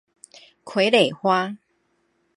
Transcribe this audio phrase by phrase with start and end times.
[0.65, 1.55] 傀儡花